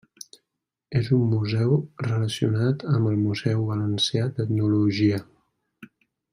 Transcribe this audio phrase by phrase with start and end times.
[0.99, 1.75] És un museu
[2.07, 5.25] relacionat amb el Museu Valencià d'Etnologia.